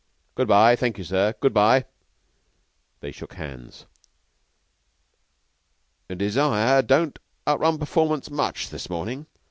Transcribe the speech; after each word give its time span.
"Good 0.33 0.47
by. 0.47 0.75
Thank 0.75 0.97
you, 0.97 1.03
sir. 1.03 1.35
Good 1.41 1.53
by." 1.53 1.85
They 3.01 3.11
shook 3.11 3.33
hands. 3.33 3.85
"Desire 6.09 6.81
don't 6.81 7.19
outrun 7.47 7.77
performance 7.77 8.31
much 8.31 8.71
this 8.71 8.89
mornin'. 8.89 9.27